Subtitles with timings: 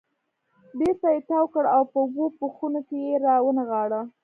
[0.77, 4.01] بېرته یې تاو کړ او په اوو پوښونو کې یې را ونغاړه.